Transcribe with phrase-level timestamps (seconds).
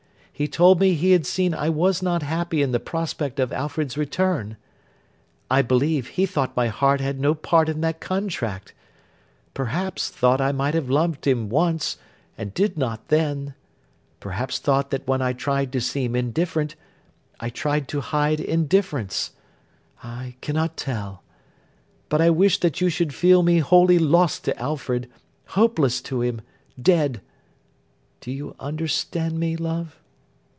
[0.33, 3.95] He told me he had seen I was not happy in the prospect of Alfred's
[3.95, 4.57] return.
[5.51, 8.73] I believe he thought my heart had no part in that contract;
[9.53, 11.99] perhaps thought I might have loved him once,
[12.39, 13.53] and did not then;
[14.19, 16.73] perhaps thought that when I tried to seem indifferent,
[17.39, 21.21] I tried to hide indifference—I cannot tell.
[22.09, 27.21] But I wished that you should feel me wholly lost to Alfred—hopeless to him—dead.
[28.21, 29.97] Do you understand me, love?